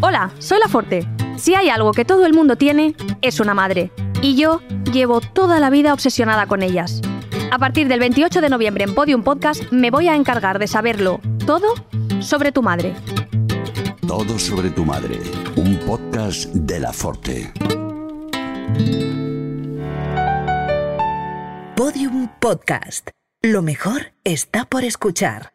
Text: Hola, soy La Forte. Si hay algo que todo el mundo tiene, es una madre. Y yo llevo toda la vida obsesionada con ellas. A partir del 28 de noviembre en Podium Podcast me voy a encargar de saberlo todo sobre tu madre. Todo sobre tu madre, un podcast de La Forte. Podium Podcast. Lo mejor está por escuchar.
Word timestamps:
Hola, 0.00 0.30
soy 0.38 0.58
La 0.58 0.68
Forte. 0.68 1.06
Si 1.36 1.54
hay 1.54 1.68
algo 1.68 1.92
que 1.92 2.04
todo 2.04 2.26
el 2.26 2.34
mundo 2.34 2.56
tiene, 2.56 2.94
es 3.22 3.40
una 3.40 3.54
madre. 3.54 3.90
Y 4.22 4.36
yo 4.36 4.60
llevo 4.92 5.20
toda 5.20 5.60
la 5.60 5.70
vida 5.70 5.92
obsesionada 5.92 6.46
con 6.46 6.62
ellas. 6.62 7.00
A 7.50 7.58
partir 7.58 7.88
del 7.88 8.00
28 8.00 8.40
de 8.40 8.48
noviembre 8.48 8.84
en 8.84 8.94
Podium 8.94 9.22
Podcast 9.22 9.72
me 9.72 9.90
voy 9.90 10.08
a 10.08 10.14
encargar 10.14 10.58
de 10.58 10.66
saberlo 10.66 11.20
todo 11.46 11.74
sobre 12.20 12.52
tu 12.52 12.62
madre. 12.62 12.94
Todo 14.06 14.38
sobre 14.38 14.70
tu 14.70 14.84
madre, 14.84 15.18
un 15.56 15.76
podcast 15.78 16.46
de 16.52 16.80
La 16.80 16.92
Forte. 16.92 17.52
Podium 21.76 22.28
Podcast. 22.38 23.10
Lo 23.42 23.62
mejor 23.62 24.12
está 24.24 24.64
por 24.66 24.84
escuchar. 24.84 25.52